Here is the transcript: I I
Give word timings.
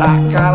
I 0.00 0.34
I 0.34 0.53